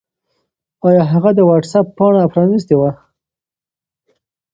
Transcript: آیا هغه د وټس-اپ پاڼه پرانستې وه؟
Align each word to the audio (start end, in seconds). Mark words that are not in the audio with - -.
آیا 0.87 1.03
هغه 1.11 1.29
د 1.37 1.39
وټس-اپ 1.49 1.87
پاڼه 1.97 2.23
پرانستې 2.33 2.75
وه؟ 2.77 2.91